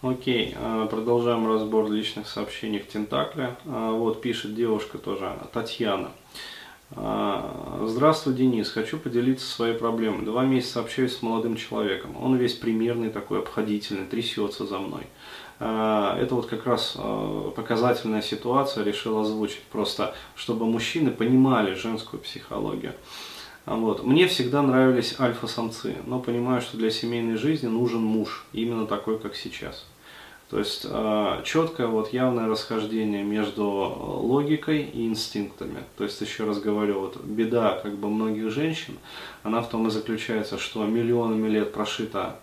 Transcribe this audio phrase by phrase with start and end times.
[0.00, 3.56] Окей, а, продолжаем разбор личных сообщений в Тентакле.
[3.66, 6.12] А, вот пишет девушка тоже, Татьяна.
[6.92, 8.70] А, Здравствуй, Денис.
[8.70, 10.24] Хочу поделиться своей проблемой.
[10.24, 12.16] Два месяца общаюсь с молодым человеком.
[12.22, 15.02] Он весь примерный, такой обходительный, трясется за мной.
[15.58, 16.96] Это вот как раз
[17.56, 22.94] показательная ситуация, решил озвучить, просто чтобы мужчины понимали женскую психологию.
[23.68, 24.02] Вот.
[24.02, 29.36] Мне всегда нравились альфа-самцы, но понимаю, что для семейной жизни нужен муж, именно такой, как
[29.36, 29.84] сейчас.
[30.48, 35.84] То есть э, четкое, вот явное расхождение между логикой и инстинктами.
[35.98, 38.96] То есть, еще раз говорю, вот беда как бы многих женщин,
[39.42, 42.36] она в том и заключается, что миллионами лет прошита,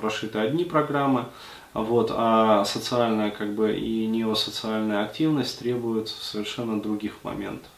[0.00, 1.26] прошиты одни программы,
[1.74, 7.68] вот, а социальная как бы и неосоциальная активность требует совершенно других моментов.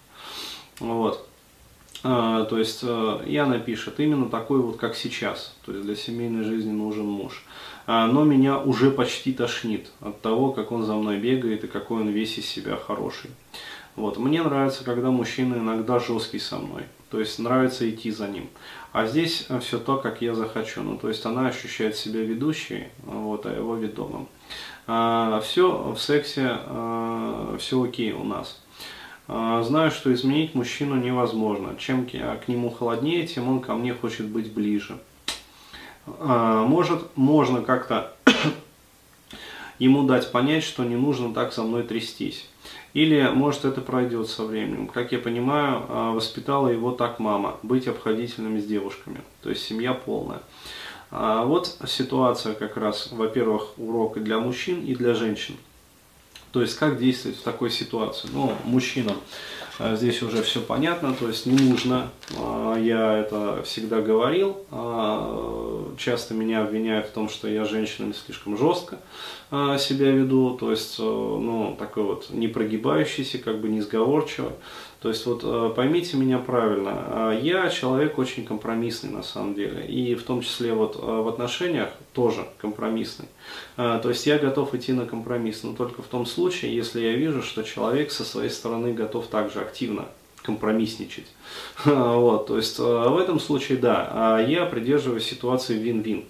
[0.78, 1.28] Вот.
[2.06, 5.54] А, то есть э, Яна пишет, именно такой вот, как сейчас.
[5.64, 7.42] То есть для семейной жизни нужен муж.
[7.86, 12.02] А, но меня уже почти тошнит от того, как он за мной бегает и какой
[12.02, 13.30] он весь из себя хороший.
[13.96, 14.18] Вот.
[14.18, 16.82] Мне нравится, когда мужчина иногда жесткий со мной.
[17.10, 18.50] То есть нравится идти за ним.
[18.92, 20.82] А здесь э, все то, как я захочу.
[20.82, 24.28] Ну, то есть она ощущает себя ведущей, вот, а его ведомым.
[24.86, 28.60] А, все в сексе, а, все окей у нас.
[29.26, 31.76] А, знаю, что изменить мужчину невозможно.
[31.78, 34.98] Чем к нему холоднее, тем он ко мне хочет быть ближе.
[36.06, 38.14] А, может, можно как-то
[39.78, 42.48] ему дать понять, что не нужно так за мной трястись.
[42.92, 44.86] Или, может, это пройдет со временем.
[44.86, 49.22] Как я понимаю, а, воспитала его так мама, быть обходительным с девушками.
[49.42, 50.40] То есть семья полная.
[51.10, 55.54] Вот ситуация как раз, во-первых, урок для мужчин, и для женщин.
[56.54, 58.28] То есть как действовать в такой ситуации?
[58.32, 59.16] Ну, мужчинам
[59.80, 65.94] э, здесь уже все понятно, то есть не нужно, э, я это всегда говорил, э,
[65.98, 69.00] часто меня обвиняют в том, что я женщинами слишком жестко
[69.50, 74.50] себя веду, то есть, ну, такой вот не прогибающийся, как бы не сговорчивый.
[75.04, 79.84] То есть вот э, поймите меня правильно, а я человек очень компромиссный на самом деле,
[79.86, 83.26] и в том числе вот э, в отношениях тоже компромиссный.
[83.76, 87.12] Э, то есть я готов идти на компромисс, но только в том случае, если я
[87.12, 90.06] вижу, что человек со своей стороны готов также активно
[90.40, 91.26] компромиссничать.
[91.84, 96.24] Вот, то есть в этом случае да, я придерживаюсь ситуации вин-вин.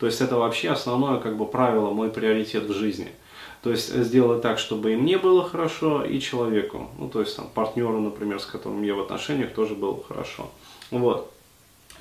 [0.00, 3.08] То есть это вообще основное как бы правило, мой приоритет в жизни–
[3.62, 6.88] то есть сделать так, чтобы и мне было хорошо, и человеку.
[6.98, 10.50] Ну, то есть там партнеру, например, с которым я в отношениях, тоже было хорошо.
[10.90, 11.30] Вот.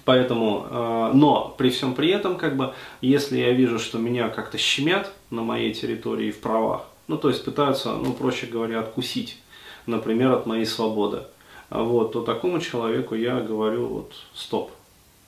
[0.05, 4.57] Поэтому, э, но при всем при этом, как бы, если я вижу, что меня как-то
[4.57, 9.37] щемят на моей территории в правах, ну, то есть пытаются, ну, проще говоря, откусить,
[9.85, 11.23] например, от моей свободы,
[11.69, 14.71] вот, то такому человеку я говорю, вот, стоп,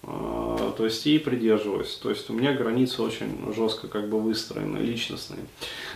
[0.04, 1.94] то есть и придерживаюсь.
[1.96, 5.42] То есть у меня границы очень жестко как бы выстроены, личностные.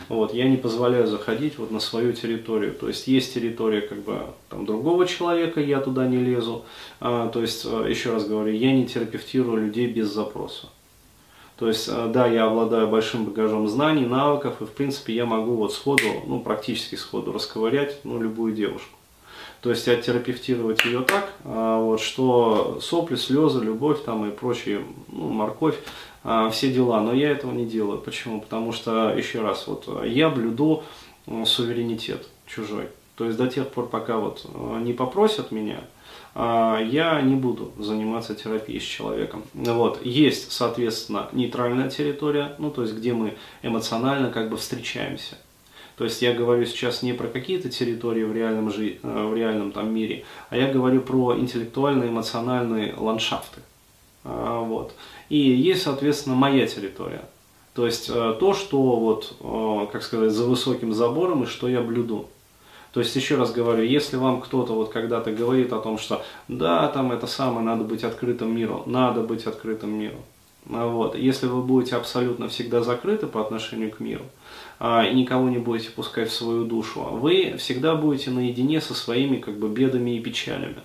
[0.10, 2.74] Вот, я не позволяю заходить вот на свою территорию.
[2.74, 6.66] То есть есть территория как бы там другого человека, я туда не лезу.
[7.00, 10.70] А, то есть, а, еще раз говорю, я не терапевтирую людей без запроса.
[11.58, 15.74] То есть, да, я обладаю большим багажом знаний, навыков, и в принципе я могу вот
[15.74, 18.98] сходу, ну практически сходу расковырять ну, любую девушку.
[19.66, 25.30] То есть оттерапевтировать ее так, а, вот, что сопли, слезы, любовь там и прочие, ну,
[25.30, 25.74] морковь,
[26.24, 27.02] а, все дела.
[27.02, 27.98] Но я этого не делаю.
[27.98, 28.42] Почему?
[28.42, 30.84] Потому что, еще раз, вот я блюду
[31.46, 32.90] суверенитет чужой.
[33.16, 34.46] То есть до тех пор, пока вот
[34.82, 35.80] не попросят меня,
[36.36, 39.42] а, я не буду заниматься терапией с человеком.
[39.56, 40.06] Вот.
[40.06, 43.34] Есть, соответственно, нейтральная территория, ну, то есть где мы
[43.64, 45.38] эмоционально как бы встречаемся.
[45.98, 49.72] То есть я говорю сейчас не про какие-то территории в реальном, жи э, в реальном
[49.72, 53.62] там мире, а я говорю про интеллектуальные, эмоциональные ландшафты.
[54.26, 54.94] А, вот.
[55.30, 57.24] И есть, соответственно, моя территория.
[57.74, 61.82] То есть э, то, что вот, э, как сказать, за высоким забором и что я
[61.82, 62.28] блюду.
[62.92, 66.88] То есть, еще раз говорю, если вам кто-то вот когда-то говорит о том, что да,
[66.88, 70.16] там это самое, надо быть открытым миру, надо быть открытым миру.
[70.66, 71.16] Вот.
[71.16, 74.26] Если вы будете абсолютно всегда закрыты по отношению к миру,
[74.80, 79.38] а, и никого не будете пускать в свою душу, вы всегда будете наедине со своими
[79.38, 80.78] как бы бедами и печалями.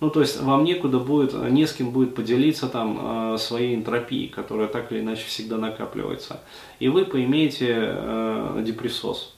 [0.00, 4.28] Ну, то есть вам некуда будет, не с кем будет поделиться там а, своей энтропией,
[4.28, 6.40] которая так или иначе всегда накапливается.
[6.78, 9.34] И вы поимеете э, депрессоз,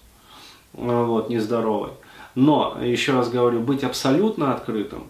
[0.75, 1.93] вот, нездоровый.
[2.35, 5.05] Но, еще раз говорю, быть абсолютно открытым,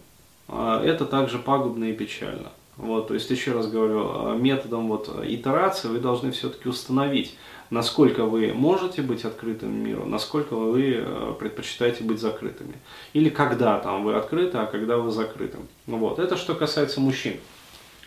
[0.48, 2.50] это также пагубно и печально.
[2.80, 7.36] Вот, то есть, еще раз говорю, методом вот, итерации вы должны все-таки установить,
[7.68, 12.74] насколько вы можете быть открытым миру, насколько вы э, предпочитаете быть закрытыми.
[13.12, 15.58] Или когда там вы открыты, а когда вы закрыты.
[15.86, 16.18] Вот.
[16.18, 17.36] Это что касается мужчин.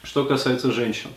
[0.01, 1.09] Что касается женщин.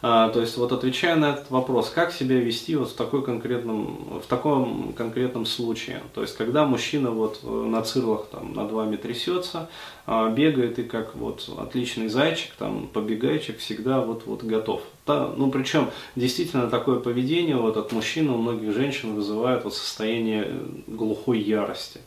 [0.00, 4.20] А, то есть вот отвечая на этот вопрос, как себя вести вот в, такой конкретном,
[4.24, 6.02] в таком конкретном случае.
[6.14, 9.68] То есть когда мужчина вот э, на цирлах там над вами трясется,
[10.06, 14.82] а, бегает и как вот отличный зайчик, там побегайчик всегда вот, вот готов.
[15.04, 20.48] Да, ну причем действительно такое поведение вот от мужчины у многих женщин вызывает вот состояние
[20.86, 22.00] глухой ярости.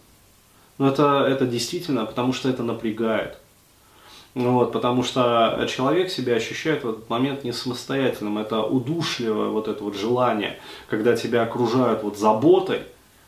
[0.77, 3.37] Но это, это действительно, потому что это напрягает.
[4.33, 8.37] Ну вот, потому что человек себя ощущает в этот момент не самостоятельным.
[8.37, 10.57] Это удушливое вот это вот желание,
[10.89, 12.83] когда тебя окружают вот заботой,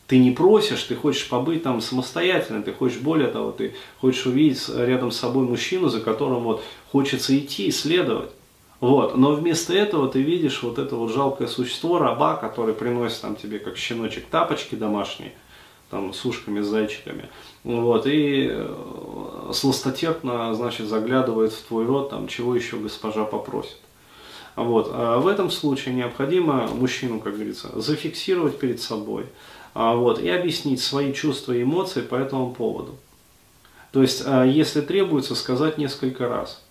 [0.08, 4.70] ты не просишь, ты хочешь побыть там самостоятельно, ты хочешь более того, ты хочешь увидеть
[4.70, 8.30] рядом с собой мужчину, за которым вот хочется идти, исследовать.
[8.80, 9.18] Вот.
[9.18, 13.60] Но вместо этого ты видишь вот это вот жалкое существо, раба, который приносит там тебе
[13.60, 15.32] как щеночек тапочки домашние,
[15.90, 17.30] там, с ушками, с зайчиками.
[17.64, 18.52] Вот, и
[19.52, 23.78] сластотерпно, значит, заглядывает в твой рот, там, чего еще госпожа попросит.
[24.56, 24.92] Вот.
[24.94, 29.26] А в этом случае необходимо мужчину, как говорится, зафиксировать перед собой
[29.74, 32.96] а, вот, и объяснить свои чувства и эмоции по этому поводу.
[33.92, 36.62] То есть, а, если требуется, сказать несколько раз.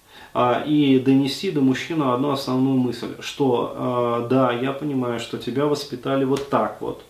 [0.65, 6.49] И донести до мужчины одну основную мысль, что да, я понимаю, что тебя воспитали вот
[6.49, 7.05] так вот,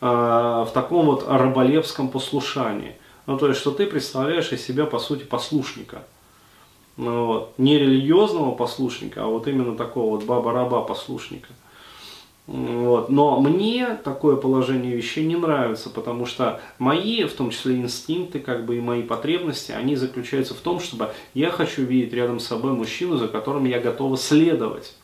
[0.00, 2.94] в таком вот раболепском послушании.
[3.28, 6.02] Ну, то есть, что ты представляешь из себя, по сути, послушника.
[6.96, 7.52] Ну, вот.
[7.58, 11.48] Не религиозного послушника, а вот именно такого вот баба-раба послушника.
[12.46, 13.10] Вот.
[13.10, 18.64] Но мне такое положение вещей не нравится, потому что мои, в том числе инстинкты, как
[18.64, 22.72] бы и мои потребности, они заключаются в том, чтобы я хочу видеть рядом с собой
[22.72, 24.96] мужчину, за которым я готова следовать.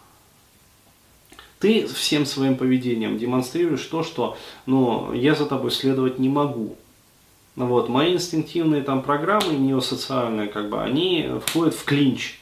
[1.58, 6.78] Ты всем своим поведением демонстрируешь то, что ну, я за тобой следовать не могу.
[7.56, 12.40] Ну вот, мои инстинктивные там программы неосоциальные, как бы, они входят в клинч.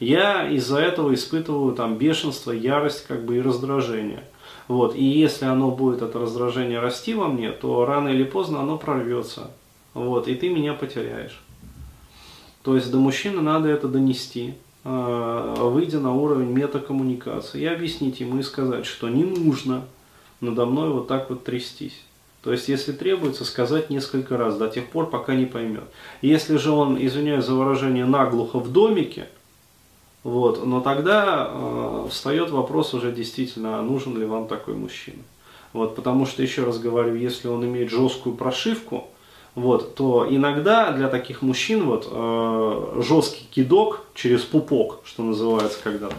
[0.00, 4.24] Я из-за этого испытываю там бешенство, ярость как бы и раздражение.
[4.66, 8.76] Вот, и если оно будет, это раздражение расти во мне, то рано или поздно оно
[8.76, 9.50] прорвется.
[9.94, 11.40] Вот, и ты меня потеряешь.
[12.62, 14.54] То есть до мужчины надо это донести.
[14.84, 19.84] Э, выйдя на уровень метакоммуникации, и объяснить ему и сказать, что не нужно
[20.40, 22.00] надо мной вот так вот трястись.
[22.42, 25.84] То есть, если требуется, сказать несколько раз, до тех пор, пока не поймет.
[26.22, 29.28] Если же он, извиняюсь за выражение, наглухо в домике,
[30.22, 35.22] вот, но тогда э, встает вопрос уже действительно, а нужен ли вам такой мужчина.
[35.72, 39.08] Вот, потому что, еще раз говорю, если он имеет жесткую прошивку,
[39.54, 46.14] вот, то иногда для таких мужчин вот, э, жесткий кидок через пупок, что называется когда-то,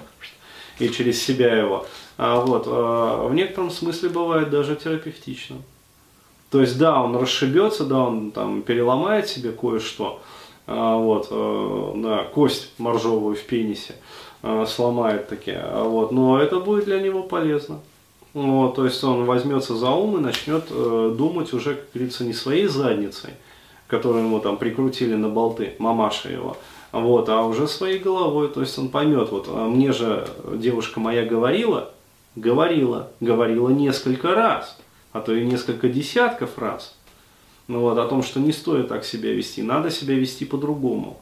[0.79, 1.85] и через себя его,
[2.17, 5.63] э, вот, э, в некотором смысле бывает даже терапевтичным.
[6.51, 10.21] То есть, да, он расшибется, да, он там переломает себе кое-что,
[10.65, 13.95] э, вот, э, да, кость моржовую в пенисе
[14.41, 17.79] э, сломает такие, вот, но это будет для него полезно.
[18.33, 22.33] Вот, то есть он возьмется за ум и начнет э, думать уже, как говорится, не
[22.33, 23.31] своей задницей,
[23.87, 26.55] которую ему там прикрутили на болты, мамаша его,
[26.91, 28.49] вот, а уже своей головой.
[28.49, 31.91] То есть он поймет, вот а мне же девушка моя говорила,
[32.35, 34.77] говорила, говорила несколько раз,
[35.11, 36.95] а то и несколько десятков раз.
[37.67, 41.19] Ну вот, о том, что не стоит так себя вести, надо себя вести по-другому.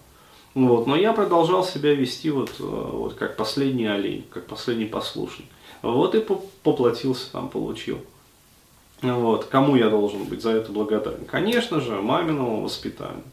[0.53, 5.45] Вот, но я продолжал себя вести вот, э, вот как последний олень, как последний послушник.
[5.81, 7.99] Вот и поплатился там, получил.
[9.01, 9.45] Вот.
[9.45, 11.25] Кому я должен быть за это благодарен?
[11.25, 13.23] Конечно же, маминому воспитанию.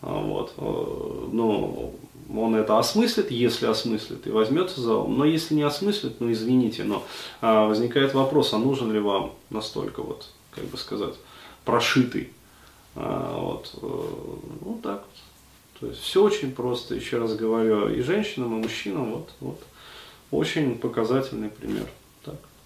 [0.00, 0.54] Вот.
[0.56, 1.94] Э, ну,
[2.34, 5.18] он это осмыслит, если осмыслит, и возьмется за ум.
[5.18, 7.04] Но если не осмыслит, ну извините, но
[7.40, 11.14] а, возникает вопрос, а нужен ли вам настолько вот, как бы сказать,
[11.64, 12.30] прошитый.
[12.94, 13.70] А, вот.
[13.82, 13.86] Э,
[14.64, 15.80] ну так вот.
[15.80, 19.62] То есть все очень просто, еще раз говорю, и женщинам, и мужчинам, вот, вот
[20.30, 21.86] очень показательный пример.